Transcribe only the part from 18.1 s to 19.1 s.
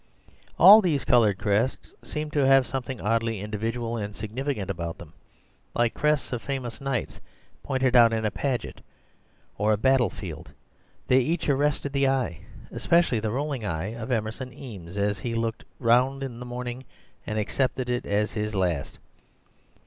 his last.